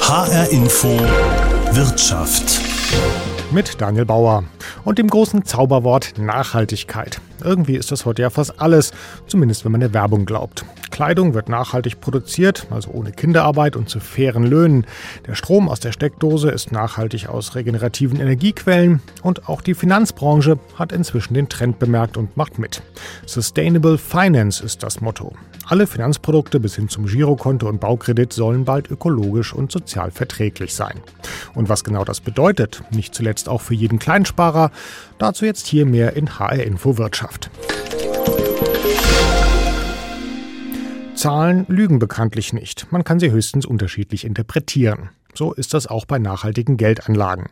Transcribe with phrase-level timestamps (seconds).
[0.00, 0.88] HR Info
[1.72, 2.60] Wirtschaft.
[3.50, 4.44] Mit Daniel Bauer
[4.84, 7.20] und dem großen Zauberwort Nachhaltigkeit.
[7.42, 8.92] Irgendwie ist das heute ja fast alles,
[9.26, 10.64] zumindest wenn man der Werbung glaubt.
[10.92, 14.86] Kleidung wird nachhaltig produziert, also ohne Kinderarbeit und zu fairen Löhnen.
[15.26, 20.92] Der Strom aus der Steckdose ist nachhaltig aus regenerativen Energiequellen und auch die Finanzbranche hat
[20.92, 22.82] inzwischen den Trend bemerkt und macht mit.
[23.26, 25.32] Sustainable Finance ist das Motto.
[25.66, 31.00] Alle Finanzprodukte bis hin zum Girokonto und Baukredit sollen bald ökologisch und sozial verträglich sein.
[31.54, 34.70] Und was genau das bedeutet, nicht zuletzt auch für jeden Kleinsparer,
[35.18, 37.50] dazu jetzt hier mehr in HR Info Wirtschaft.
[41.22, 42.90] Zahlen lügen bekanntlich nicht.
[42.90, 45.10] Man kann sie höchstens unterschiedlich interpretieren.
[45.34, 47.46] So ist das auch bei nachhaltigen Geldanlagen.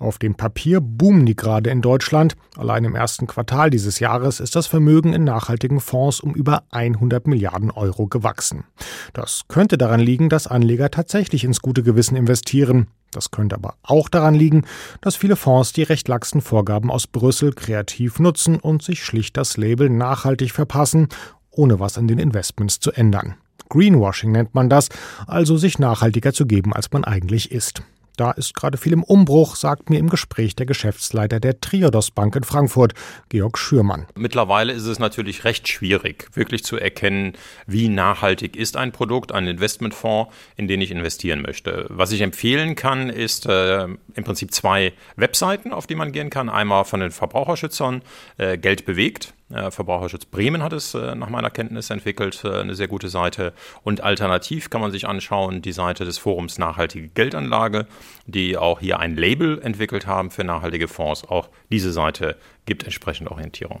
[0.00, 2.34] Auf dem Papier boomen die gerade in Deutschland.
[2.56, 7.28] Allein im ersten Quartal dieses Jahres ist das Vermögen in nachhaltigen Fonds um über 100
[7.28, 8.64] Milliarden Euro gewachsen.
[9.12, 12.88] Das könnte daran liegen, dass Anleger tatsächlich ins gute Gewissen investieren.
[13.12, 14.64] Das könnte aber auch daran liegen,
[15.00, 19.56] dass viele Fonds die recht laxen Vorgaben aus Brüssel kreativ nutzen und sich schlicht das
[19.56, 21.06] Label nachhaltig verpassen,
[21.52, 23.36] ohne was an den Investments zu ändern.
[23.68, 24.88] Greenwashing nennt man das,
[25.26, 27.82] also sich nachhaltiger zu geben, als man eigentlich ist.
[28.16, 32.36] Da ist gerade viel im Umbruch, sagt mir im Gespräch der Geschäftsleiter der Triodos Bank
[32.36, 32.92] in Frankfurt,
[33.30, 34.06] Georg Schürmann.
[34.14, 37.32] Mittlerweile ist es natürlich recht schwierig, wirklich zu erkennen,
[37.66, 41.86] wie nachhaltig ist ein Produkt, ein Investmentfonds, in den ich investieren möchte.
[41.88, 46.50] Was ich empfehlen kann, ist äh, im Prinzip zwei Webseiten, auf die man gehen kann.
[46.50, 48.02] Einmal von den Verbraucherschützern,
[48.36, 49.32] äh, Geld bewegt
[49.70, 53.52] Verbraucherschutz Bremen hat es äh, nach meiner Kenntnis entwickelt, äh, eine sehr gute Seite.
[53.82, 57.86] Und alternativ kann man sich anschauen, die Seite des Forums Nachhaltige Geldanlage,
[58.26, 61.24] die auch hier ein Label entwickelt haben für nachhaltige Fonds.
[61.28, 63.80] Auch diese Seite gibt entsprechend Orientierung.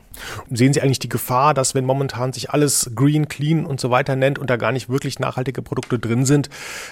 [0.50, 4.16] Sehen Sie eigentlich die Gefahr, dass wenn momentan sich alles Green, Clean und so weiter
[4.16, 6.50] nennt und da gar nicht wirklich nachhaltige Produkte drin sind,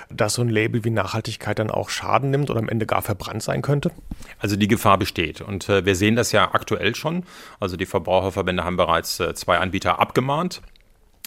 [0.08, 3.42] dass so ein Label wie Nachhaltigkeit dann auch Schaden nimmt oder am Ende gar verbrannt
[3.42, 3.90] sein könnte?
[4.38, 7.24] Also die Gefahr besteht und äh, wir sehen das ja aktuell schon.
[7.58, 10.62] Also die Verbraucherverbände haben bereits äh, zwei Anbieter abgemahnt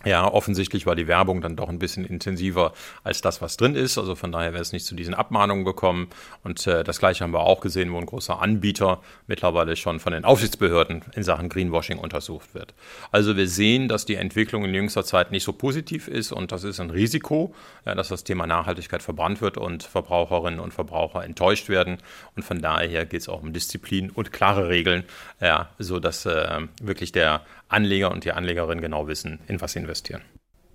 [0.06, 3.98] ja, offensichtlich war die Werbung dann doch ein bisschen intensiver als das, was drin ist.
[3.98, 6.10] Also von daher wäre es nicht zu diesen Abmahnungen gekommen.
[6.44, 10.14] Und äh, das Gleiche haben wir auch gesehen, wo ein großer Anbieter mittlerweile schon von
[10.14, 12.74] den Aufsichtsbehörden in Sachen Greenwashing untersucht wird.
[13.12, 16.64] Also wir sehen, dass die Entwicklung in jüngster Zeit nicht so positiv ist und das
[16.64, 17.54] ist ein Risiko,
[17.86, 21.98] ja, dass das Thema Nachhaltigkeit verbrannt wird und Verbraucherinnen und Verbraucher enttäuscht werden.
[22.36, 25.04] Und von daher geht es auch um Disziplin und klare Regeln,
[25.40, 27.42] ja, sodass äh, wirklich der
[27.74, 30.22] Anleger und die Anlegerin genau wissen, in was sie investieren.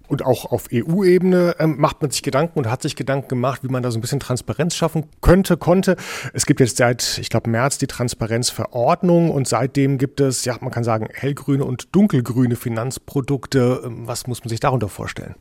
[0.09, 3.69] Und auch auf EU-Ebene ähm, macht man sich Gedanken und hat sich Gedanken gemacht, wie
[3.69, 5.97] man da so ein bisschen Transparenz schaffen könnte, konnte.
[6.33, 10.71] Es gibt jetzt seit, ich glaube, März die Transparenzverordnung und seitdem gibt es, ja, man
[10.71, 13.83] kann sagen, hellgrüne und dunkelgrüne Finanzprodukte.
[13.85, 15.35] Ähm, was muss man sich darunter vorstellen?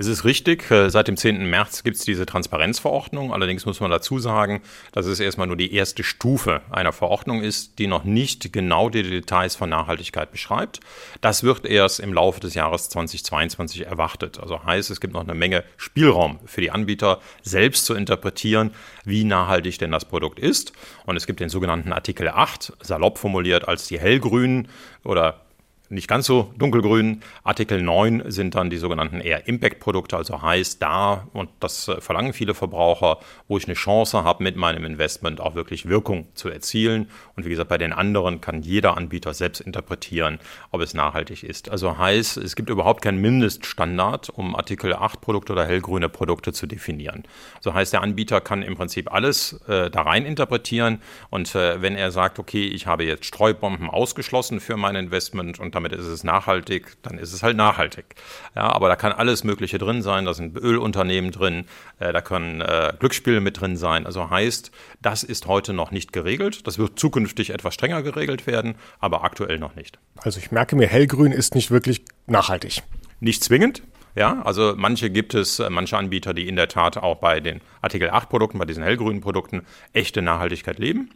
[0.00, 1.50] Es ist richtig, äh, seit dem 10.
[1.50, 3.34] März gibt es diese Transparenzverordnung.
[3.34, 4.62] Allerdings muss man dazu sagen,
[4.92, 9.02] dass es erstmal nur die erste Stufe einer Verordnung ist, die noch nicht genau die
[9.02, 10.80] Details von Nachhaltigkeit beschreibt.
[11.20, 14.40] Das wird erst im Laufe des Jahres 2022 erwartet.
[14.40, 18.70] Also heißt, es gibt noch eine Menge Spielraum für die Anbieter, selbst zu interpretieren,
[19.04, 20.72] wie nachhaltig denn das Produkt ist.
[21.04, 24.68] Und es gibt den sogenannten Artikel 8, salopp formuliert als die hellgrünen
[25.04, 25.42] oder
[25.90, 27.20] nicht ganz so dunkelgrün.
[27.42, 32.32] Artikel 9 sind dann die sogenannten eher Impact-Produkte, also heißt da, und das äh, verlangen
[32.32, 33.18] viele Verbraucher,
[33.48, 37.10] wo ich eine Chance habe, mit meinem Investment auch wirklich Wirkung zu erzielen.
[37.34, 40.38] Und wie gesagt, bei den anderen kann jeder Anbieter selbst interpretieren,
[40.70, 41.70] ob es nachhaltig ist.
[41.70, 46.66] Also heißt, es gibt überhaupt keinen Mindeststandard, um Artikel 8 Produkte oder hellgrüne Produkte zu
[46.66, 47.24] definieren.
[47.60, 51.02] So heißt, der Anbieter kann im Prinzip alles äh, da rein interpretieren.
[51.30, 55.79] Und äh, wenn er sagt, okay, ich habe jetzt Streubomben ausgeschlossen für mein Investment und
[55.82, 58.14] damit ist es nachhaltig, dann ist es halt nachhaltig.
[58.54, 61.64] Ja, aber da kann alles Mögliche drin sein, da sind Ölunternehmen drin,
[61.98, 64.06] äh, da können äh, Glücksspiele mit drin sein.
[64.06, 64.70] Also heißt,
[65.02, 66.66] das ist heute noch nicht geregelt.
[66.66, 69.98] Das wird zukünftig etwas strenger geregelt werden, aber aktuell noch nicht.
[70.16, 72.82] Also ich merke mir, hellgrün ist nicht wirklich nachhaltig.
[73.20, 73.82] Nicht zwingend,
[74.14, 77.60] ja, also manche gibt es, äh, manche Anbieter, die in der Tat auch bei den
[77.80, 79.62] Artikel 8 Produkten, bei diesen hellgrünen Produkten
[79.92, 81.10] echte Nachhaltigkeit leben.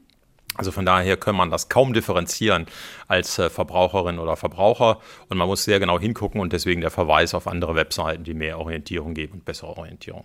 [0.54, 2.66] Also von daher kann man das kaum differenzieren
[3.08, 4.98] als äh, Verbraucherin oder Verbraucher
[5.28, 8.58] und man muss sehr genau hingucken und deswegen der Verweis auf andere Webseiten, die mehr
[8.58, 10.24] Orientierung geben und bessere Orientierung.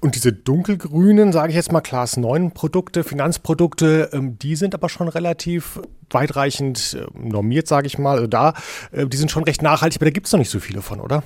[0.00, 4.88] Und diese dunkelgrünen, sage ich jetzt mal, Class 9 Produkte, Finanzprodukte, ähm, die sind aber
[4.88, 8.16] schon relativ weitreichend äh, normiert, sage ich mal.
[8.16, 8.54] Also da,
[8.90, 11.00] äh, die sind schon recht nachhaltig, aber da gibt es noch nicht so viele von,
[11.00, 11.22] oder?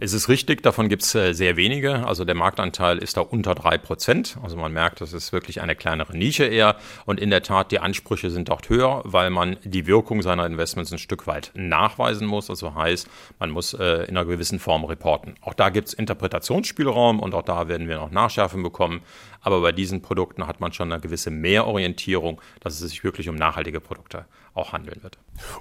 [0.00, 2.04] Es ist richtig, davon gibt es äh, sehr wenige.
[2.06, 4.36] Also der Marktanteil ist da unter drei Prozent.
[4.42, 6.76] Also man merkt, das ist wirklich eine kleinere Nische eher.
[7.06, 10.92] Und in der Tat, die Ansprüche sind dort höher, weil man die Wirkung seiner Investments
[10.92, 12.50] ein Stück weit nachweisen muss.
[12.50, 13.08] Also heißt,
[13.38, 15.34] man muss äh, in einer gewissen Form reporten.
[15.40, 19.00] Auch da gibt es Interpretationsspielraum und auch da werden wir noch Nachschärfen bekommen.
[19.44, 23.36] Aber bei diesen Produkten hat man schon eine gewisse Mehrorientierung, dass es sich wirklich um
[23.36, 24.24] nachhaltige Produkte
[24.54, 25.18] auch handeln wird.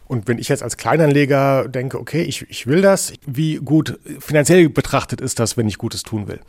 [0.07, 4.69] Und wenn ich jetzt als Kleinanleger denke, okay, ich, ich will das, wie gut finanziell
[4.69, 6.39] betrachtet ist das, wenn ich Gutes tun will?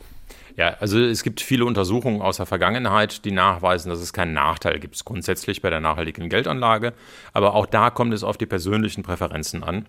[0.57, 4.79] Ja, also es gibt viele Untersuchungen aus der Vergangenheit, die nachweisen, dass es keinen Nachteil
[4.79, 6.93] gibt, grundsätzlich bei der nachhaltigen Geldanlage.
[7.33, 9.85] Aber auch da kommt es auf die persönlichen Präferenzen an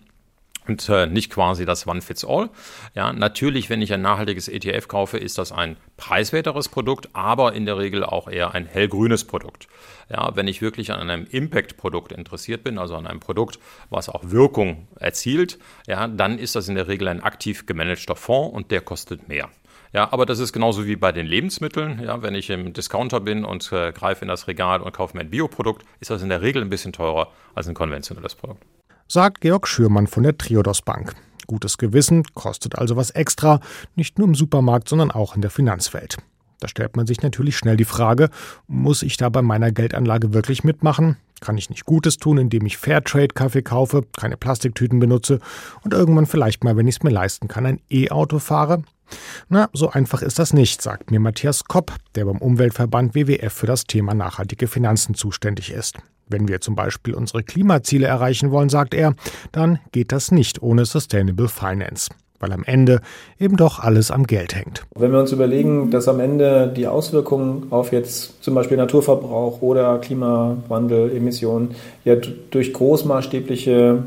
[0.68, 2.50] und äh, nicht quasi das One Fits All.
[2.94, 7.66] Ja, natürlich, wenn ich ein nachhaltiges ETF kaufe, ist das ein preiswerteres Produkt, aber in
[7.66, 9.68] der Regel auch eher ein hellgrünes Produkt.
[10.08, 13.58] Ja, wenn ich wirklich an einem Impact-Produkt interessiert bin, also an einem Produkt,
[13.90, 18.54] was auch Wirkung erzielt, ja, dann ist das in der Regel ein aktiv gemanagter Fonds
[18.54, 19.48] und der kostet mehr.
[19.92, 22.02] Ja, aber das ist genauso wie bei den Lebensmitteln.
[22.02, 25.22] Ja, wenn ich im Discounter bin und äh, greife in das Regal und kaufe mir
[25.22, 28.62] ein Bioprodukt, ist das in der Regel ein bisschen teurer als ein konventionelles Produkt
[29.08, 31.14] sagt Georg Schürmann von der Triodos Bank.
[31.46, 33.60] Gutes Gewissen kostet also was extra,
[33.94, 36.16] nicht nur im Supermarkt, sondern auch in der Finanzwelt.
[36.60, 38.30] Da stellt man sich natürlich schnell die Frage,
[38.66, 41.16] muss ich da bei meiner Geldanlage wirklich mitmachen?
[41.40, 45.38] Kann ich nicht Gutes tun, indem ich Fairtrade-Kaffee kaufe, keine Plastiktüten benutze
[45.82, 48.82] und irgendwann vielleicht mal, wenn ich es mir leisten kann, ein E-Auto fahre?
[49.48, 53.66] Na, so einfach ist das nicht, sagt mir Matthias Kopp, der beim Umweltverband WWF für
[53.66, 55.98] das Thema nachhaltige Finanzen zuständig ist.
[56.28, 59.14] Wenn wir zum Beispiel unsere Klimaziele erreichen wollen, sagt er,
[59.52, 63.00] dann geht das nicht ohne Sustainable Finance weil am Ende
[63.38, 64.84] eben doch alles am Geld hängt.
[64.94, 69.98] Wenn wir uns überlegen, dass am Ende die Auswirkungen auf jetzt zum Beispiel Naturverbrauch oder
[69.98, 71.74] Klimawandel, Emissionen
[72.04, 72.16] ja
[72.50, 74.02] durch großmaßstäbliche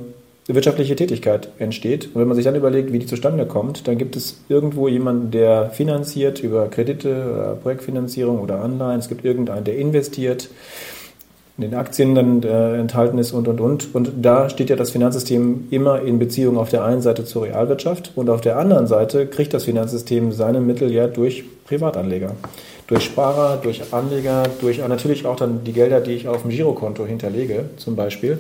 [0.48, 2.08] wirtschaftliche Tätigkeit entsteht.
[2.08, 5.30] Und wenn man sich dann überlegt, wie die zustande kommt, dann gibt es irgendwo jemanden,
[5.30, 9.00] der finanziert über Kredite, Projektfinanzierung oder Anleihen.
[9.00, 10.50] Es gibt irgendeinen, der investiert
[11.60, 13.94] in den Aktien dann äh, enthalten ist und, und, und.
[13.94, 18.14] Und da steht ja das Finanzsystem immer in Beziehung auf der einen Seite zur Realwirtschaft
[18.16, 22.32] und auf der anderen Seite kriegt das Finanzsystem seine Mittel ja durch Privatanleger.
[22.88, 27.06] Durch Sparer, durch Anleger, durch natürlich auch dann die Gelder, die ich auf dem Girokonto
[27.06, 28.40] hinterlege, zum Beispiel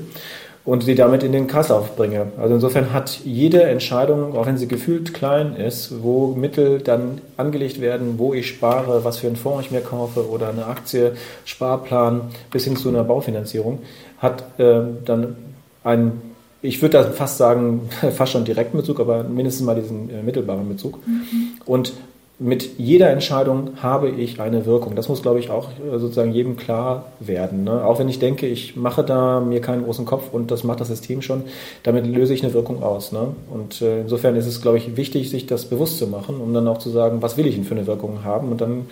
[0.69, 2.27] und sie damit in den Kreislauf bringe.
[2.38, 7.81] Also insofern hat jede Entscheidung, auch wenn sie gefühlt klein ist, wo Mittel dann angelegt
[7.81, 11.13] werden, wo ich spare, was für einen Fonds ich mir kaufe oder eine Aktie,
[11.44, 12.21] Sparplan
[12.51, 13.80] bis hin zu einer Baufinanzierung,
[14.19, 15.38] hat äh, dann
[15.83, 16.21] einen,
[16.62, 20.69] ich würde da fast sagen, fast schon direkten Bezug, aber mindestens mal diesen äh, mittelbaren
[20.69, 21.00] Bezug.
[21.07, 21.48] Mhm.
[21.66, 21.94] Und
[22.39, 24.95] mit jeder Entscheidung habe ich eine Wirkung.
[24.95, 27.65] Das muss, glaube ich, auch äh, sozusagen jedem klar werden.
[27.65, 27.83] Ne?
[27.83, 30.88] Auch wenn ich denke, ich mache da mir keinen großen Kopf und das macht das
[30.88, 31.44] System schon,
[31.83, 33.12] damit löse ich eine Wirkung aus.
[33.12, 33.36] Ne?
[33.51, 36.68] Und äh, insofern ist es, glaube ich, wichtig, sich das bewusst zu machen, um dann
[36.69, 38.88] auch zu sagen, was will ich denn für eine Wirkung haben und dann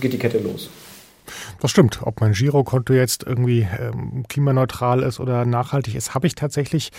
[0.00, 0.70] geht die Kette los.
[1.60, 2.00] Das stimmt.
[2.02, 6.90] Ob mein Girokonto jetzt irgendwie ähm, klimaneutral ist oder nachhaltig ist, habe ich tatsächlich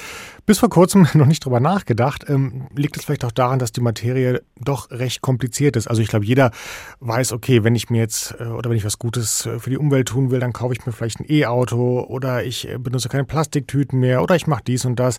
[0.45, 2.25] bis vor kurzem noch nicht drüber nachgedacht.
[2.29, 5.87] Ähm, liegt es vielleicht auch daran, dass die Materie doch recht kompliziert ist?
[5.87, 6.51] Also ich glaube, jeder
[6.99, 9.79] weiß, okay, wenn ich mir jetzt äh, oder wenn ich was Gutes äh, für die
[9.79, 13.25] Umwelt tun will, dann kaufe ich mir vielleicht ein E-Auto oder ich äh, benutze keine
[13.25, 15.17] Plastiktüten mehr oder ich mache dies und das.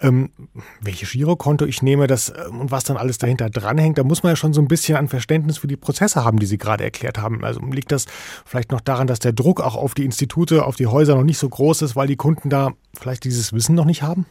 [0.00, 0.30] Ähm,
[0.80, 4.30] welches Girokonto ich nehme das äh, und was dann alles dahinter dranhängt, da muss man
[4.30, 7.18] ja schon so ein bisschen an Verständnis für die Prozesse haben, die Sie gerade erklärt
[7.18, 7.42] haben.
[7.42, 8.06] Also liegt das
[8.44, 11.38] vielleicht noch daran, dass der Druck auch auf die Institute, auf die Häuser noch nicht
[11.38, 14.26] so groß ist, weil die Kunden da vielleicht dieses Wissen noch nicht haben?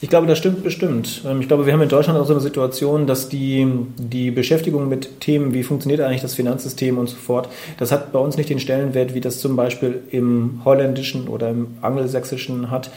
[0.00, 1.22] Ich glaube, das stimmt bestimmt.
[1.26, 3.66] Ähm, ich glaube, wir haben in Deutschland auch so eine Situation, dass die,
[3.96, 7.48] die Beschäftigung mit Themen, wie funktioniert eigentlich das Finanzsystem und so fort,
[7.78, 11.78] das hat bei uns nicht den Stellenwert, wie das zum Beispiel im Holländischen oder im
[11.80, 12.90] Angelsächsischen hat.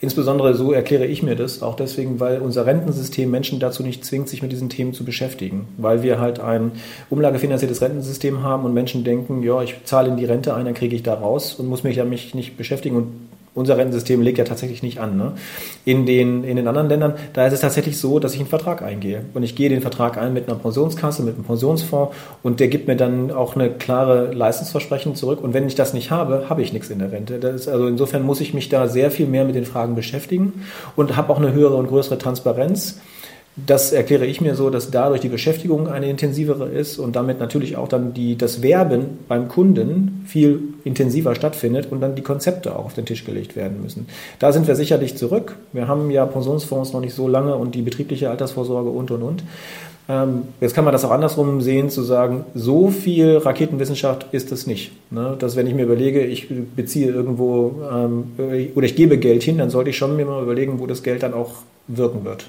[0.00, 4.28] Insbesondere so erkläre ich mir das, auch deswegen, weil unser Rentensystem Menschen dazu nicht zwingt,
[4.28, 5.68] sich mit diesen Themen zu beschäftigen.
[5.78, 6.72] Weil wir halt ein
[7.10, 10.94] umlagefinanziertes Rentensystem haben und Menschen denken, ja, ich zahle in die Rente ein, dann kriege
[10.94, 12.96] ich da raus und muss mich ja mich nicht beschäftigen.
[12.96, 13.06] Und
[13.54, 15.16] unser Rentensystem legt ja tatsächlich nicht an.
[15.16, 15.32] Ne?
[15.84, 18.82] In, den, in den anderen Ländern, da ist es tatsächlich so, dass ich einen Vertrag
[18.82, 19.24] eingehe.
[19.32, 22.88] Und ich gehe den Vertrag ein mit einer Pensionskasse, mit einem Pensionsfonds und der gibt
[22.88, 25.42] mir dann auch eine klare Leistungsversprechen zurück.
[25.42, 27.38] Und wenn ich das nicht habe, habe ich nichts in der Rente.
[27.38, 30.64] Das ist, also insofern muss ich mich da sehr viel mehr mit den Fragen beschäftigen
[30.96, 32.98] und habe auch eine höhere und größere Transparenz.
[33.56, 37.76] Das erkläre ich mir so, dass dadurch die Beschäftigung eine intensivere ist und damit natürlich
[37.76, 42.86] auch dann die, das Werben beim Kunden viel intensiver stattfindet und dann die Konzepte auch
[42.86, 44.08] auf den Tisch gelegt werden müssen.
[44.40, 45.54] Da sind wir sicherlich zurück.
[45.72, 49.44] Wir haben ja Pensionsfonds noch nicht so lange und die betriebliche Altersvorsorge und und und.
[50.08, 54.66] Ähm, jetzt kann man das auch andersrum sehen, zu sagen, so viel Raketenwissenschaft ist es
[54.66, 54.92] nicht.
[55.12, 55.36] Ne?
[55.38, 58.32] Dass wenn ich mir überlege, ich beziehe irgendwo ähm,
[58.74, 61.22] oder ich gebe Geld hin, dann sollte ich schon mir mal überlegen, wo das Geld
[61.22, 61.52] dann auch
[61.86, 62.46] wirken wird.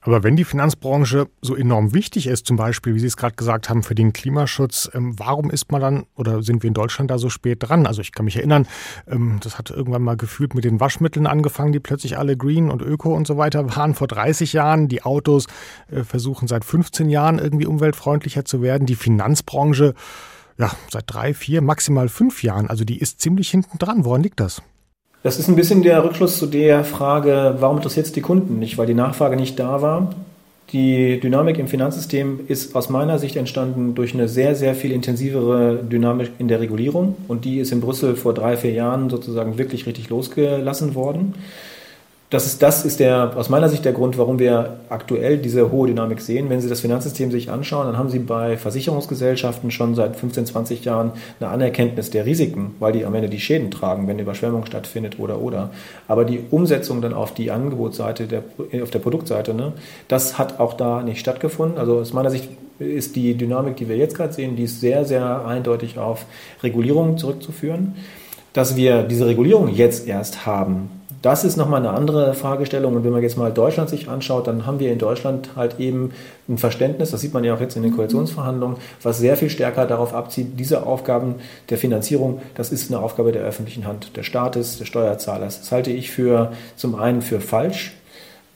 [0.00, 3.68] Aber wenn die Finanzbranche so enorm wichtig ist, zum Beispiel, wie Sie es gerade gesagt
[3.68, 7.18] haben, für den Klimaschutz, ähm, warum ist man dann oder sind wir in Deutschland da
[7.18, 7.86] so spät dran?
[7.86, 8.66] Also ich kann mich erinnern,
[9.06, 12.82] ähm, das hat irgendwann mal gefühlt mit den Waschmitteln angefangen, die plötzlich alle green und
[12.82, 14.88] öko und so weiter waren vor 30 Jahren.
[14.88, 15.46] Die Autos
[15.90, 18.86] äh, versuchen seit 15 Jahren irgendwie umweltfreundlicher zu werden.
[18.86, 19.94] Die Finanzbranche,
[20.58, 22.68] ja, seit drei, vier, maximal fünf Jahren.
[22.68, 24.04] Also die ist ziemlich hinten dran.
[24.04, 24.62] Woran liegt das?
[25.22, 28.76] Das ist ein bisschen der Rückschluss zu der Frage, warum interessiert es die Kunden nicht?
[28.76, 30.12] Weil die Nachfrage nicht da war.
[30.72, 35.76] Die Dynamik im Finanzsystem ist aus meiner Sicht entstanden durch eine sehr, sehr viel intensivere
[35.76, 37.14] Dynamik in der Regulierung.
[37.28, 41.34] Und die ist in Brüssel vor drei, vier Jahren sozusagen wirklich richtig losgelassen worden.
[42.32, 45.88] Das ist, das ist der, aus meiner Sicht der Grund, warum wir aktuell diese hohe
[45.88, 46.48] Dynamik sehen.
[46.48, 50.82] Wenn Sie das Finanzsystem sich anschauen, dann haben Sie bei Versicherungsgesellschaften schon seit 15, 20
[50.82, 54.64] Jahren eine Anerkenntnis der Risiken, weil die am Ende die Schäden tragen, wenn eine Überschwemmung
[54.64, 55.72] stattfindet oder oder.
[56.08, 58.44] Aber die Umsetzung dann auf die Angebotsseite, der,
[58.82, 59.74] auf der Produktseite, ne,
[60.08, 61.76] das hat auch da nicht stattgefunden.
[61.76, 62.48] Also aus meiner Sicht
[62.78, 66.24] ist die Dynamik, die wir jetzt gerade sehen, die ist sehr, sehr eindeutig auf
[66.62, 67.96] Regulierung zurückzuführen.
[68.54, 72.96] Dass wir diese Regulierung jetzt erst haben, das ist nochmal eine andere Fragestellung.
[72.96, 76.10] Und wenn man jetzt mal Deutschland sich anschaut, dann haben wir in Deutschland halt eben
[76.48, 79.86] ein Verständnis, das sieht man ja auch jetzt in den Koalitionsverhandlungen, was sehr viel stärker
[79.86, 81.36] darauf abzieht, diese Aufgaben
[81.70, 85.60] der Finanzierung, das ist eine Aufgabe der öffentlichen Hand, des Staates, des Steuerzahlers.
[85.60, 87.92] Das halte ich für zum einen für falsch,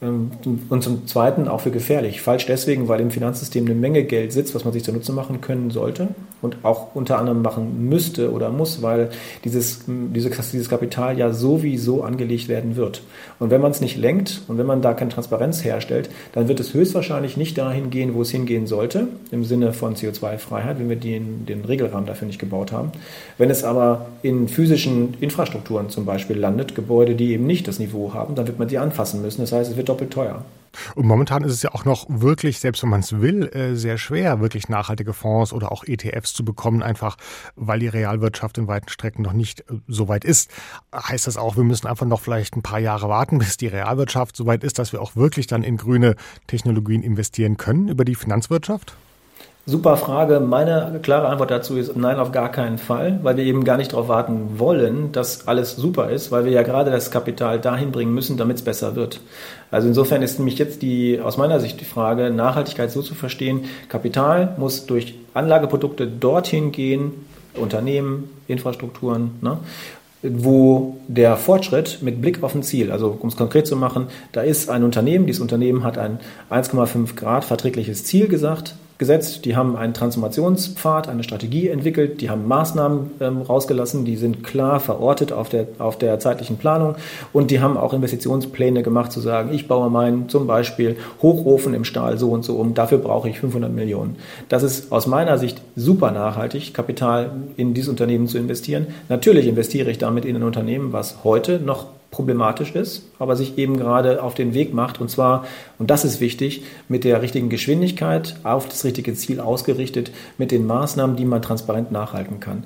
[0.06, 2.20] und zum Zweiten auch für gefährlich.
[2.20, 5.70] Falsch deswegen, weil im Finanzsystem eine Menge Geld sitzt, was man sich zunutze machen können
[5.70, 6.08] sollte
[6.42, 9.10] und auch unter anderem machen müsste oder muss, weil
[9.44, 13.02] dieses, dieses Kapital ja sowieso angelegt werden wird.
[13.38, 16.60] Und wenn man es nicht lenkt und wenn man da keine Transparenz herstellt, dann wird
[16.60, 20.96] es höchstwahrscheinlich nicht dahin gehen, wo es hingehen sollte, im Sinne von CO2-Freiheit, wenn wir
[20.96, 22.92] den, den Regelrahmen dafür nicht gebaut haben.
[23.38, 28.14] Wenn es aber in physischen Infrastrukturen zum Beispiel landet, Gebäude, die eben nicht das Niveau
[28.14, 29.40] haben, dann wird man die anfassen müssen.
[29.40, 30.44] Das heißt, es wird doppelt teuer.
[30.94, 33.96] Und momentan ist es ja auch noch wirklich, selbst wenn man es will, äh, sehr
[33.96, 37.16] schwer, wirklich nachhaltige Fonds oder auch ETFs zu bekommen, einfach
[37.54, 40.50] weil die Realwirtschaft in weiten Strecken noch nicht äh, so weit ist.
[40.94, 44.36] Heißt das auch, wir müssen einfach noch vielleicht ein paar Jahre warten, bis die Realwirtschaft
[44.36, 46.14] so weit ist, dass wir auch wirklich dann in grüne
[46.46, 48.96] Technologien investieren können über die Finanzwirtschaft?
[49.68, 50.38] Super Frage.
[50.38, 53.92] Meine klare Antwort dazu ist nein, auf gar keinen Fall, weil wir eben gar nicht
[53.92, 58.14] darauf warten wollen, dass alles super ist, weil wir ja gerade das Kapital dahin bringen
[58.14, 59.18] müssen, damit es besser wird.
[59.72, 63.64] Also insofern ist nämlich jetzt die, aus meiner Sicht die Frage, Nachhaltigkeit so zu verstehen,
[63.88, 69.58] Kapital muss durch Anlageprodukte dorthin gehen, Unternehmen, Infrastrukturen, ne,
[70.22, 74.42] wo der Fortschritt mit Blick auf ein Ziel, also um es konkret zu machen, da
[74.42, 76.20] ist ein Unternehmen, dieses Unternehmen hat ein
[76.50, 82.48] 1,5 Grad verträgliches Ziel gesagt, gesetzt, die haben einen Transformationspfad, eine Strategie entwickelt, die haben
[82.48, 86.96] Maßnahmen ähm, rausgelassen, die sind klar verortet auf der, auf der zeitlichen Planung.
[87.32, 91.84] Und die haben auch Investitionspläne gemacht, zu sagen, ich baue meinen zum Beispiel Hochofen im
[91.84, 94.16] Stahl so und so um, dafür brauche ich 500 Millionen.
[94.48, 98.86] Das ist aus meiner Sicht super nachhaltig, Kapital in dieses Unternehmen zu investieren.
[99.08, 101.86] Natürlich investiere ich damit in ein Unternehmen, was heute noch
[102.16, 105.44] problematisch ist, aber sich eben gerade auf den Weg macht und zwar,
[105.78, 110.66] und das ist wichtig, mit der richtigen Geschwindigkeit auf das richtige Ziel ausgerichtet, mit den
[110.66, 112.64] Maßnahmen, die man transparent nachhalten kann.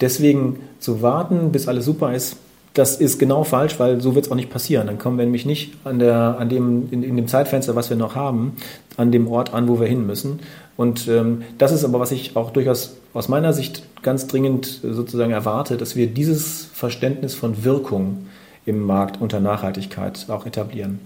[0.00, 2.38] Deswegen zu warten, bis alles super ist,
[2.74, 4.86] das ist genau falsch, weil so wird es auch nicht passieren.
[4.86, 7.96] Dann kommen wir nämlich nicht an, der, an dem, in, in, dem Zeitfenster, was wir
[7.96, 8.56] noch haben,
[8.96, 10.40] an dem Ort an, wo wir hin müssen.
[10.76, 15.32] Und ähm, das ist aber, was ich auch durchaus aus meiner Sicht ganz dringend sozusagen
[15.32, 18.26] erwarte, dass wir dieses Verständnis von Wirkung
[18.68, 21.00] im Markt unter Nachhaltigkeit auch etablieren.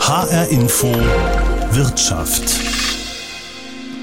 [0.00, 0.86] HR Info
[1.72, 2.78] Wirtschaft.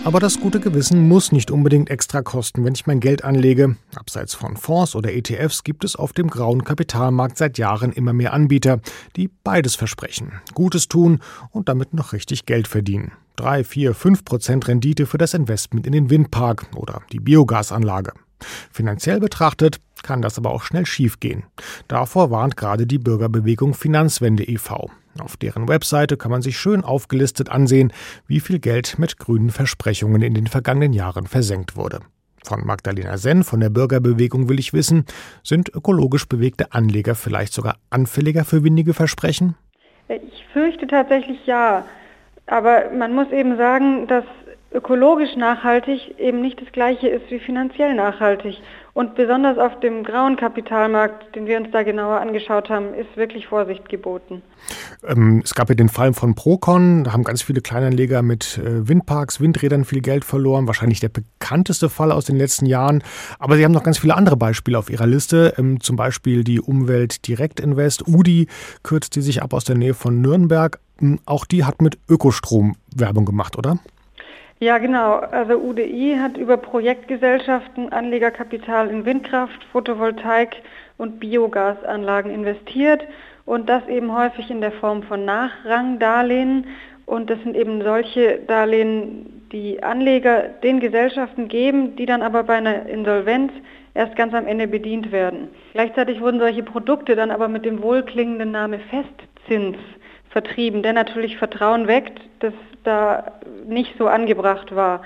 [0.03, 3.77] Aber das gute Gewissen muss nicht unbedingt extra kosten, wenn ich mein Geld anlege.
[3.95, 8.33] Abseits von Fonds oder ETFs gibt es auf dem grauen Kapitalmarkt seit Jahren immer mehr
[8.33, 8.81] Anbieter,
[9.15, 10.33] die beides versprechen.
[10.53, 13.13] Gutes tun und damit noch richtig Geld verdienen.
[13.37, 18.13] 3, 4, 5 Prozent Rendite für das Investment in den Windpark oder die Biogasanlage.
[18.71, 21.43] Finanziell betrachtet kann das aber auch schnell schiefgehen.
[21.87, 24.89] Davor warnt gerade die Bürgerbewegung Finanzwende e.V.
[25.19, 27.93] Auf deren Webseite kann man sich schön aufgelistet ansehen,
[28.27, 32.01] wie viel Geld mit grünen Versprechungen in den vergangenen Jahren versenkt wurde.
[32.43, 35.05] Von Magdalena Senn von der Bürgerbewegung will ich wissen,
[35.43, 39.55] sind ökologisch bewegte Anleger vielleicht sogar anfälliger für windige Versprechen?
[40.07, 41.85] Ich fürchte tatsächlich ja.
[42.45, 44.25] Aber man muss eben sagen, dass
[44.75, 48.57] ökologisch nachhaltig eben nicht das gleiche ist wie finanziell nachhaltig.
[48.93, 53.47] Und besonders auf dem grauen Kapitalmarkt, den wir uns da genauer angeschaut haben, ist wirklich
[53.47, 54.41] Vorsicht geboten.
[55.05, 58.87] Ähm, es gab ja den Fall von Procon, da haben ganz viele Kleinanleger mit äh,
[58.87, 63.03] Windparks, Windrädern viel Geld verloren, wahrscheinlich der bekannteste Fall aus den letzten Jahren.
[63.37, 66.61] Aber Sie haben noch ganz viele andere Beispiele auf Ihrer Liste, ähm, zum Beispiel die
[66.61, 68.47] Umwelt Direkt Invest, UDI
[68.83, 70.79] kürzte sich ab aus der Nähe von Nürnberg.
[70.99, 73.77] hm, auch die hat mit Ökostrom Werbung gemacht, oder?
[74.59, 75.15] Ja, genau.
[75.15, 80.61] Also UDI hat über Projektgesellschaften Anlegerkapital in Windkraft, Photovoltaik
[80.97, 83.05] und Biogasanlagen investiert
[83.45, 86.67] und das eben häufig in der Form von Nachrangdarlehen.
[87.05, 92.55] Und das sind eben solche Darlehen, die Anleger den Gesellschaften geben, die dann aber bei
[92.55, 93.51] einer Insolvenz
[93.93, 95.49] erst ganz am Ende bedient werden.
[95.73, 99.77] Gleichzeitig wurden solche Produkte dann aber mit dem wohlklingenden Namen Festzins
[100.35, 102.51] vertrieben, der natürlich Vertrauen weckt, das
[102.83, 103.31] da
[103.65, 105.01] nicht so angebracht war.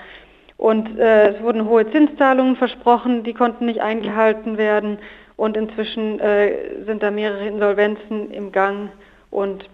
[0.56, 4.98] Und äh, es wurden hohe Zinszahlungen versprochen, die konnten nicht eingehalten werden.
[5.36, 8.90] Und inzwischen äh, sind da mehrere Insolvenzen im Gang.
[9.30, 9.70] Und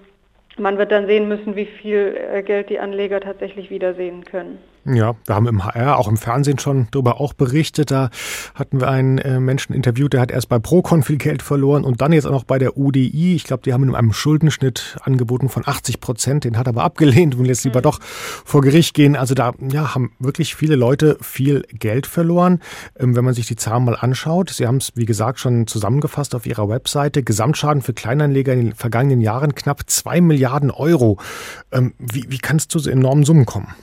[0.59, 4.59] man wird dann sehen müssen, wie viel äh, Geld die Anleger tatsächlich wiedersehen können.
[4.89, 7.91] Ja, wir haben im HR, auch im Fernsehen schon darüber auch berichtet.
[7.91, 8.11] Da
[8.55, 12.01] hatten wir einen äh, Menschen interviewt, der hat erst bei Procon viel Geld verloren und
[12.01, 13.35] dann jetzt auch noch bei der UDI.
[13.35, 16.45] Ich glaube, die haben ihm einen Schuldenschnitt angeboten von 80 Prozent.
[16.45, 17.85] Den hat er aber abgelehnt und jetzt lieber mhm.
[17.85, 19.17] doch vor Gericht gehen.
[19.17, 22.61] Also da ja, haben wirklich viele Leute viel Geld verloren.
[22.97, 26.35] Ähm, wenn man sich die Zahlen mal anschaut, Sie haben es, wie gesagt, schon zusammengefasst
[26.37, 27.25] auf Ihrer Webseite.
[27.25, 31.19] Gesamtschaden für Kleinanleger in den vergangenen Jahren knapp zwei Milliarden Euro.
[31.73, 33.75] Ähm, wie, wie kann es zu so enormen Summen kommen?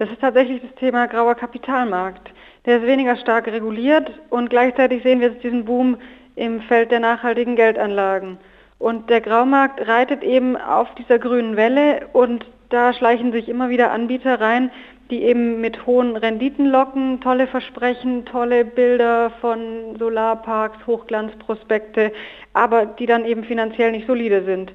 [0.00, 2.32] Das ist tatsächlich das Thema grauer Kapitalmarkt.
[2.64, 5.98] Der ist weniger stark reguliert und gleichzeitig sehen wir jetzt diesen Boom
[6.36, 8.38] im Feld der nachhaltigen Geldanlagen.
[8.78, 13.90] Und der Graumarkt reitet eben auf dieser grünen Welle und da schleichen sich immer wieder
[13.90, 14.70] Anbieter rein,
[15.10, 22.10] die eben mit hohen Renditen locken, tolle Versprechen, tolle Bilder von Solarparks, Hochglanzprospekte,
[22.54, 24.72] aber die dann eben finanziell nicht solide sind.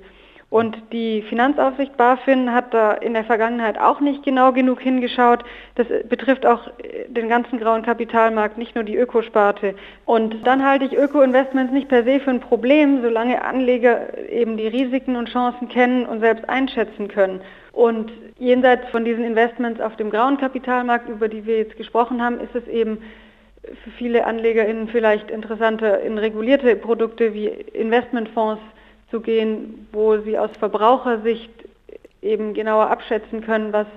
[0.49, 5.43] Und die Finanzaufsicht BaFin hat da in der Vergangenheit auch nicht genau genug hingeschaut.
[5.73, 9.75] Das betrifft auch äh, den ganzen grauen Kapitalmarkt, nicht nur die Ökosparte.
[10.05, 14.67] Und dann halte ich Öko-Investments nicht per se für ein Problem, solange Anleger eben die
[14.67, 17.41] Risiken und Chancen kennen und selbst einschätzen können.
[17.71, 22.39] Und jenseits von diesen Investments auf dem grauen Kapitalmarkt, über die wir jetzt gesprochen haben,
[22.39, 22.99] ist es eben
[23.83, 28.61] für viele AnlegerInnen vielleicht interessanter, in regulierte Produkte wie Investmentfonds
[29.15, 31.49] zu gehen, wo sie aus Verbrauchersicht
[32.21, 33.87] eben genauer abschätzen können, was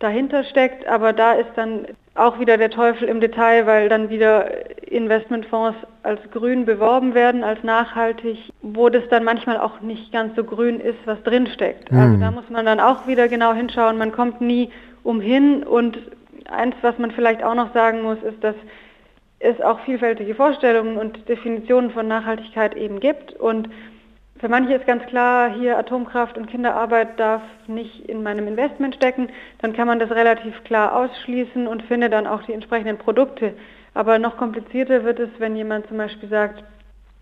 [0.00, 0.86] dahinter steckt.
[0.86, 4.50] Aber da ist dann auch wieder der Teufel im Detail, weil dann wieder
[4.90, 10.44] Investmentfonds als grün beworben werden, als nachhaltig, wo das dann manchmal auch nicht ganz so
[10.44, 11.90] grün ist, was drinsteckt.
[11.90, 11.98] Mhm.
[11.98, 13.96] Also da muss man dann auch wieder genau hinschauen.
[13.96, 14.70] Man kommt nie
[15.04, 15.62] umhin.
[15.62, 15.98] Und
[16.50, 18.56] eins, was man vielleicht auch noch sagen muss, ist, dass
[19.38, 23.32] es auch vielfältige Vorstellungen und Definitionen von Nachhaltigkeit eben gibt.
[23.34, 23.70] Und
[24.38, 29.30] für manche ist ganz klar, hier Atomkraft und Kinderarbeit darf nicht in meinem Investment stecken.
[29.62, 33.54] Dann kann man das relativ klar ausschließen und findet dann auch die entsprechenden Produkte.
[33.94, 36.62] Aber noch komplizierter wird es, wenn jemand zum Beispiel sagt,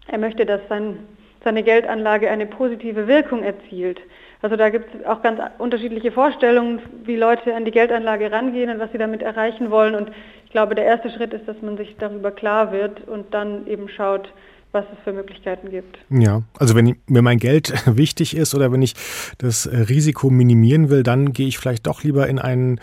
[0.08, 0.98] er möchte, dass sein,
[1.44, 4.00] seine Geldanlage eine positive Wirkung erzielt.
[4.42, 8.80] Also da gibt es auch ganz unterschiedliche Vorstellungen, wie Leute an die Geldanlage rangehen und
[8.80, 9.94] was sie damit erreichen wollen.
[9.94, 10.10] Und
[10.44, 13.88] ich glaube, der erste Schritt ist, dass man sich darüber klar wird und dann eben
[13.88, 14.28] schaut,
[14.74, 15.98] was es für Möglichkeiten gibt.
[16.10, 18.94] Ja, also wenn mir mein Geld wichtig ist oder wenn ich
[19.38, 22.80] das äh, Risiko minimieren will, dann gehe ich vielleicht doch lieber in einen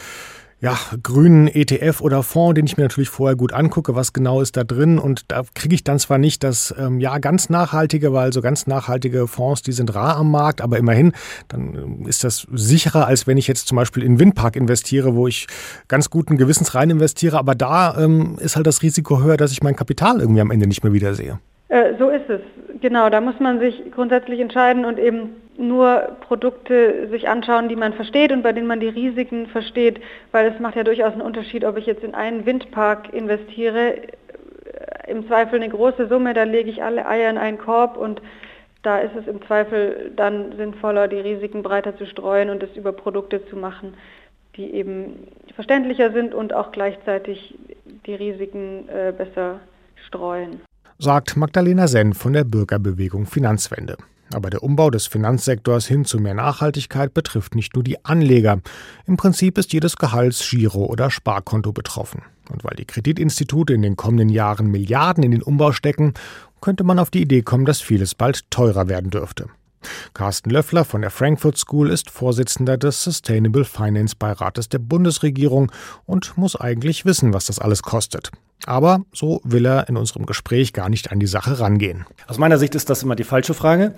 [0.61, 4.55] ja, grünen ETF oder Fonds, den ich mir natürlich vorher gut angucke, was genau ist
[4.57, 4.99] da drin.
[4.99, 8.67] Und da kriege ich dann zwar nicht das ähm, ja ganz nachhaltige, weil so ganz
[8.67, 11.13] nachhaltige Fonds, die sind rar am Markt, aber immerhin,
[11.47, 15.27] dann ähm, ist das sicherer, als wenn ich jetzt zum Beispiel in Windpark investiere, wo
[15.27, 15.47] ich
[15.87, 17.39] ganz guten Gewissens rein investiere.
[17.39, 20.67] Aber da ähm, ist halt das Risiko höher, dass ich mein Kapital irgendwie am Ende
[20.67, 21.39] nicht mehr wiedersehe.
[21.71, 22.41] Äh, so ist es.
[22.81, 27.93] Genau, da muss man sich grundsätzlich entscheiden und eben nur Produkte sich anschauen, die man
[27.93, 30.01] versteht und bei denen man die Risiken versteht,
[30.33, 33.95] weil es macht ja durchaus einen Unterschied, ob ich jetzt in einen Windpark investiere.
[35.07, 38.21] Im Zweifel eine große Summe, da lege ich alle Eier in einen Korb und
[38.83, 42.91] da ist es im Zweifel dann sinnvoller, die Risiken breiter zu streuen und es über
[42.91, 43.93] Produkte zu machen,
[44.57, 47.55] die eben verständlicher sind und auch gleichzeitig
[48.05, 49.61] die Risiken äh, besser
[50.07, 50.61] streuen
[51.01, 53.97] sagt Magdalena Senn von der Bürgerbewegung Finanzwende.
[54.33, 58.61] Aber der Umbau des Finanzsektors hin zu mehr Nachhaltigkeit betrifft nicht nur die Anleger.
[59.07, 62.21] Im Prinzip ist jedes Gehalts-, Giro- oder Sparkonto betroffen.
[62.51, 66.13] Und weil die Kreditinstitute in den kommenden Jahren Milliarden in den Umbau stecken,
[66.61, 69.47] könnte man auf die Idee kommen, dass vieles bald teurer werden dürfte.
[70.13, 75.71] Carsten Löffler von der Frankfurt School ist Vorsitzender des Sustainable Finance Beirates der Bundesregierung
[76.05, 78.31] und muss eigentlich wissen, was das alles kostet.
[78.65, 82.05] Aber so will er in unserem Gespräch gar nicht an die Sache rangehen.
[82.27, 83.95] Aus meiner Sicht ist das immer die falsche Frage,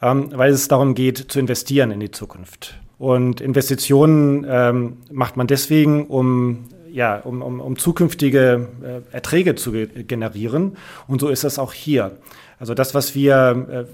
[0.00, 2.80] ähm, weil es darum geht, zu investieren in die Zukunft.
[2.98, 9.72] Und Investitionen ähm, macht man deswegen, um ja, um, um, um zukünftige äh, Erträge zu
[9.72, 10.76] ge generieren.
[11.06, 12.12] Und so ist das auch hier.
[12.58, 13.86] Also das, was wir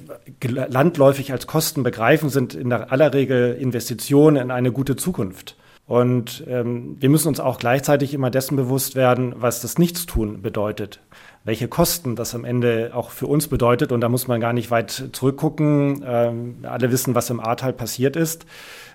[0.44, 5.56] äh, landläufig als Kosten begreifen, sind in aller Regel Investitionen in eine gute Zukunft.
[5.86, 10.98] Und ähm, wir müssen uns auch gleichzeitig immer dessen bewusst werden, was das Nichtstun bedeutet.
[11.44, 13.92] Welche Kosten das am Ende auch für uns bedeutet.
[13.92, 16.02] Und da muss man gar nicht weit zurückgucken.
[16.04, 18.46] Ähm, alle wissen, was im Ahrtal passiert ist.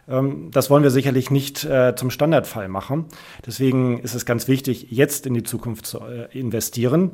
[0.08, 3.06] Ähm, das wollen wir sicherlich nicht äh, zum Standardfall machen.
[3.46, 7.12] Deswegen ist es ganz wichtig, jetzt in die Zukunft zu äh, investieren.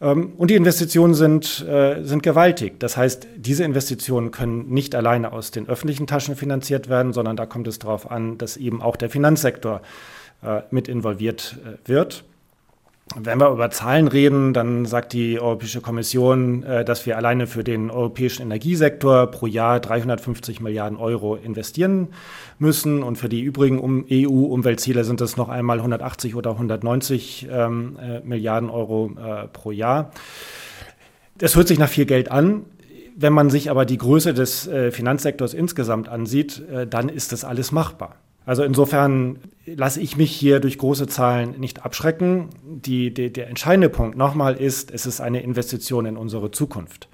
[0.00, 2.78] Ähm, und die Investitionen sind, äh, sind gewaltig.
[2.80, 7.46] Das heißt, diese Investitionen können nicht alleine aus den öffentlichen Taschen finanziert werden, sondern da
[7.46, 9.82] kommt es darauf an, dass eben auch der Finanzsektor
[10.72, 12.24] mit involviert wird.
[13.16, 17.64] Wenn wir über Zahlen reden, dann sagt die Europäische Kommission, äh, dass wir alleine für
[17.64, 22.08] den europäischen Energiesektor pro Jahr 350 Milliarden Euro investieren
[22.58, 23.02] müssen.
[23.02, 28.70] Und für die übrigen EU-Umweltziele sind es noch einmal 180 oder 190 ähm, äh, Milliarden
[28.70, 30.12] Euro äh, pro Jahr.
[31.36, 32.64] Das hört sich nach viel Geld an.
[33.14, 38.16] Wenn man sich aber die Größe des Finanzsektors insgesamt ansieht, dann ist das alles machbar.
[38.44, 42.48] Also insofern lasse ich mich hier durch große Zahlen nicht abschrecken.
[42.64, 47.08] Die, die, der entscheidende Punkt nochmal ist, es ist eine Investition in unsere Zukunft.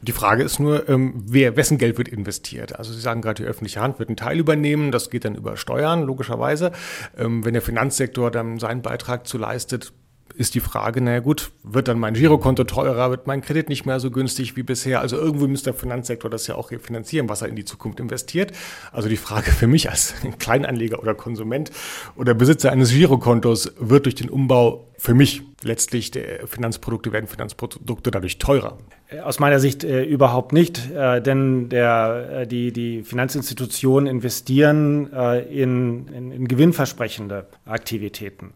[0.00, 2.76] Die Frage ist nur, ähm, wer, wessen Geld wird investiert?
[2.76, 5.56] Also Sie sagen gerade, die öffentliche Hand wird einen Teil übernehmen, das geht dann über
[5.56, 6.72] Steuern, logischerweise.
[7.16, 9.92] Ähm, wenn der Finanzsektor dann seinen Beitrag zu leistet,
[10.34, 14.00] ist die Frage, naja gut, wird dann mein Girokonto teurer, wird mein Kredit nicht mehr
[14.00, 15.00] so günstig wie bisher?
[15.00, 18.52] Also irgendwo muss der Finanzsektor das ja auch finanzieren, was er in die Zukunft investiert.
[18.92, 21.70] Also die Frage für mich als Kleinanleger oder Konsument
[22.16, 26.12] oder Besitzer eines Girokontos, wird durch den Umbau für mich letztlich
[26.46, 28.78] Finanzprodukte werden Finanzprodukte dadurch teurer?
[29.24, 35.40] Aus meiner Sicht äh, überhaupt nicht, äh, denn der, äh, die, die Finanzinstitutionen investieren äh,
[35.42, 38.54] in, in, in gewinnversprechende Aktivitäten.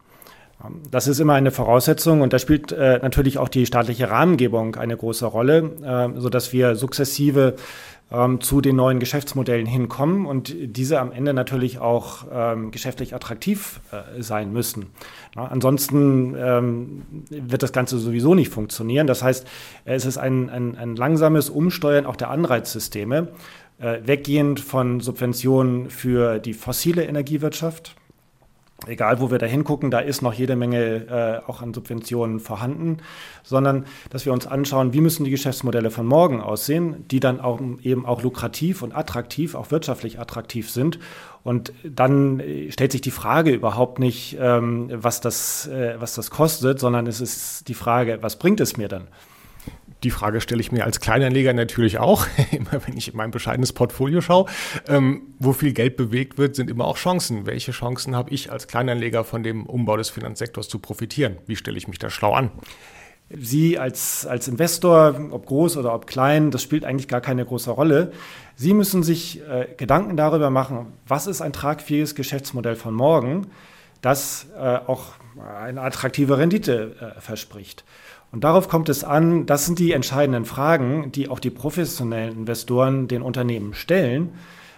[0.90, 4.96] Das ist immer eine Voraussetzung und da spielt äh, natürlich auch die staatliche Rahmengebung eine
[4.96, 5.72] große Rolle,
[6.16, 7.56] äh, sodass wir sukzessive
[8.10, 13.80] ähm, zu den neuen Geschäftsmodellen hinkommen und diese am Ende natürlich auch ähm, geschäftlich attraktiv
[13.90, 14.86] äh, sein müssen.
[15.34, 19.06] Na, ansonsten ähm, wird das Ganze sowieso nicht funktionieren.
[19.06, 19.46] Das heißt,
[19.84, 23.28] es ist ein, ein, ein langsames Umsteuern auch der Anreizsysteme,
[23.78, 27.96] äh, weggehend von Subventionen für die fossile Energiewirtschaft
[28.86, 32.98] egal wo wir da hingucken, da ist noch jede Menge äh, auch an Subventionen vorhanden,
[33.42, 37.60] sondern dass wir uns anschauen, wie müssen die Geschäftsmodelle von morgen aussehen, die dann auch
[37.82, 40.98] eben auch lukrativ und attraktiv, auch wirtschaftlich attraktiv sind.
[41.42, 46.30] Und dann äh, stellt sich die Frage überhaupt nicht, ähm, was, das, äh, was das
[46.30, 49.06] kostet, sondern es ist die Frage, was bringt es mir dann?
[50.02, 53.72] Die Frage stelle ich mir als Kleinanleger natürlich auch, immer wenn ich in mein bescheidenes
[53.72, 54.46] Portfolio schaue.
[54.88, 57.46] Ähm, wo viel Geld bewegt wird, sind immer auch Chancen.
[57.46, 61.38] Welche Chancen habe ich als Kleinanleger von dem Umbau des Finanzsektors zu profitieren?
[61.46, 62.50] Wie stelle ich mich da schlau an?
[63.28, 67.70] Sie als, als Investor, ob groß oder ob klein, das spielt eigentlich gar keine große
[67.72, 68.12] Rolle.
[68.54, 73.48] Sie müssen sich äh, Gedanken darüber machen, was ist ein tragfähiges Geschäftsmodell von morgen,
[74.00, 75.14] das äh, auch
[75.58, 77.84] eine attraktive Rendite äh, verspricht.
[78.36, 83.08] Und darauf kommt es an, das sind die entscheidenden Fragen, die auch die professionellen Investoren
[83.08, 84.34] den Unternehmen stellen.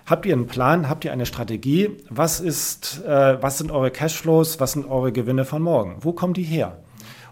[0.07, 0.89] Habt ihr einen Plan?
[0.89, 1.91] Habt ihr eine Strategie?
[2.09, 4.61] Was, ist, äh, was sind eure Cashflows?
[4.61, 5.97] Was sind eure Gewinne von morgen?
[6.03, 6.79] Wo kommen die her?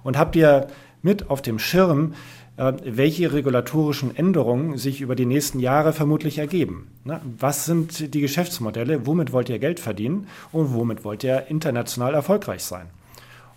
[0.03, 0.67] Und habt ihr
[1.01, 2.15] mit auf dem Schirm,
[2.57, 6.89] äh, welche regulatorischen Änderungen sich über die nächsten Jahre vermutlich ergeben?
[7.05, 9.07] Na, was sind die Geschäftsmodelle?
[9.07, 10.27] Womit wollt ihr Geld verdienen?
[10.51, 12.87] Und womit wollt ihr international erfolgreich sein?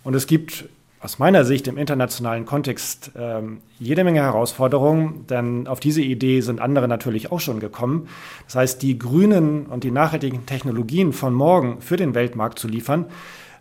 [0.04, 0.68] Und es gibt
[1.00, 6.60] aus meiner Sicht im internationalen Kontext ähm, jede Menge Herausforderungen, denn auf diese Idee sind
[6.60, 8.08] andere natürlich auch schon gekommen.
[8.44, 13.06] Das heißt, die grünen und die nachhaltigen Technologien von morgen für den Weltmarkt zu liefern,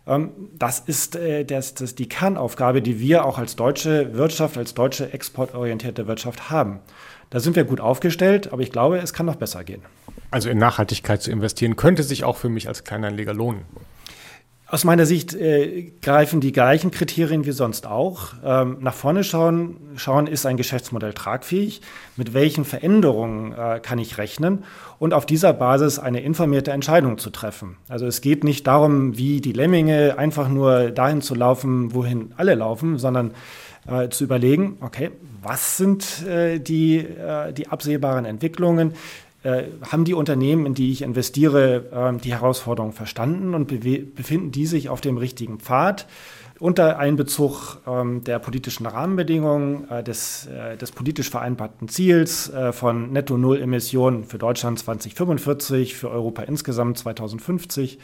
[0.05, 4.73] ähm, das ist äh, das, das die Kernaufgabe, die wir auch als deutsche Wirtschaft, als
[4.73, 6.79] deutsche exportorientierte Wirtschaft haben.
[7.29, 9.83] Da sind wir gut aufgestellt, aber ich glaube, es kann noch besser gehen.
[10.31, 13.61] Also in Nachhaltigkeit zu investieren, könnte sich auch für mich als Kleinanleger lohnen.
[14.71, 18.33] Aus meiner Sicht äh, greifen die gleichen Kriterien wie sonst auch.
[18.45, 21.81] Ähm, nach vorne schauen, schauen, ist ein Geschäftsmodell tragfähig?
[22.15, 24.63] Mit welchen Veränderungen äh, kann ich rechnen?
[24.99, 27.77] Und auf dieser Basis eine informierte Entscheidung zu treffen.
[27.87, 32.53] Also es geht nicht darum, wie die Lemminge einfach nur dahin zu laufen, wohin alle
[32.53, 33.31] laufen, sondern
[33.87, 35.09] äh, zu überlegen, okay,
[35.41, 38.93] was sind äh, die, äh, die absehbaren Entwicklungen?
[39.41, 44.65] Äh, haben die Unternehmen, in die ich investiere, äh, die Herausforderungen verstanden und befinden die
[44.65, 46.07] sich auf dem richtigen Pfad?
[46.59, 54.25] Unter Einbezug ähm, der politischen Rahmenbedingungen, äh, des, äh, des politisch vereinbarten Ziels von Netto-Null-Emissionen
[54.25, 57.99] für Deutschland 2045, für Europa insgesamt 2050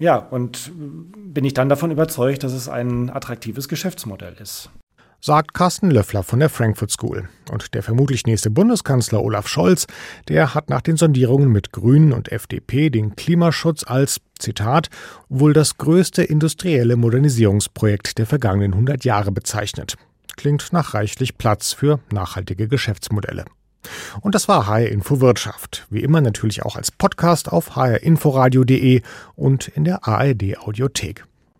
[0.00, 4.70] Ja, und bin ich dann davon überzeugt, dass es ein attraktives Geschäftsmodell ist
[5.20, 7.28] sagt Carsten Löffler von der Frankfurt School.
[7.50, 9.86] Und der vermutlich nächste Bundeskanzler Olaf Scholz,
[10.28, 14.88] der hat nach den Sondierungen mit Grünen und FDP den Klimaschutz als, Zitat,
[15.28, 19.96] wohl das größte industrielle Modernisierungsprojekt der vergangenen 100 Jahre bezeichnet.
[20.36, 23.44] Klingt nach reichlich Platz für nachhaltige Geschäftsmodelle.
[24.20, 25.86] Und das war HR Info Wirtschaft.
[25.90, 29.02] Wie immer natürlich auch als Podcast auf hrinforadio.de
[29.36, 31.24] und in der ARD Audiothek.